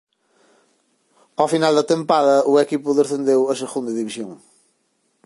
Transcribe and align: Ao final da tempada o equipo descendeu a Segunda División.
Ao 1.39 1.47
final 1.53 1.73
da 1.75 1.87
tempada 1.93 2.35
o 2.51 2.53
equipo 2.65 2.97
descendeu 2.99 3.41
a 3.45 3.53
Segunda 3.63 3.91
División. 3.99 4.31